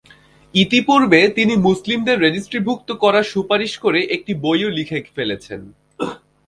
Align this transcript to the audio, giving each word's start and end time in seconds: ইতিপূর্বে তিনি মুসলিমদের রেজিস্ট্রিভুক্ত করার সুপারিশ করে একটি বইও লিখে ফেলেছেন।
ইতিপূর্বে 0.53 1.19
তিনি 1.29 1.53
মুসলিমদের 1.57 2.17
রেজিস্ট্রিভুক্ত 2.19 2.89
করার 2.93 3.25
সুপারিশ 3.33 3.73
করে 3.77 3.99
একটি 4.15 4.31
বইও 4.43 4.69
লিখে 4.69 4.99
ফেলেছেন। 5.15 5.61